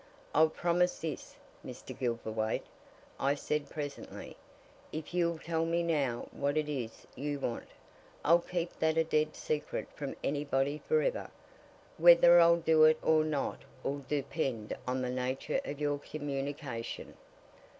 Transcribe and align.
"I'll 0.33 0.49
promise 0.49 0.97
this, 0.97 1.35
Mr. 1.63 1.95
Gilverthwaite," 1.95 2.65
I 3.19 3.35
said 3.35 3.69
presently. 3.69 4.35
"If 4.91 5.13
you'll 5.13 5.37
tell 5.37 5.63
me 5.63 5.83
now 5.83 6.27
what 6.31 6.57
it 6.57 6.67
is 6.67 7.05
you 7.15 7.39
want, 7.39 7.67
I'll 8.25 8.39
keep 8.39 8.73
that 8.79 8.97
a 8.97 9.03
dead 9.03 9.35
secret 9.35 9.89
from 9.93 10.15
anybody 10.23 10.79
for 10.87 11.03
ever. 11.03 11.29
Whether 11.99 12.39
I'll 12.39 12.57
do 12.57 12.83
it 12.85 12.97
or 13.03 13.23
not'll 13.23 14.03
depend 14.09 14.75
on 14.87 15.03
the 15.03 15.11
nature 15.11 15.61
of 15.65 15.79
your 15.79 15.99
communication." 15.99 17.13